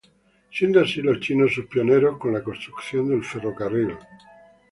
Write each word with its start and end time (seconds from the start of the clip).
Siendo 0.51 0.81
así 0.81 0.99
los 0.99 1.19
chinos 1.19 1.53
sus 1.53 1.67
pioneros, 1.67 2.17
con 2.17 2.33
la 2.33 2.43
construcción 2.43 3.07
del 3.09 3.23
ferrocarril. 3.23 3.95